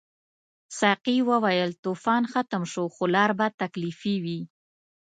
[0.79, 4.39] ساقي وویل طوفان ختم شو خو لار به تکلیفي وي.